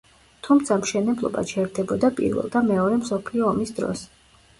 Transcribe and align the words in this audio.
თუმცა 0.45 0.77
მშენებლობა 0.83 1.43
ჩერდებოდა 1.51 2.09
პირველ 2.21 2.47
და 2.55 2.61
მეორე 2.71 2.97
მსოფლიო 3.03 3.47
ომის 3.51 3.75
დროს. 3.81 4.03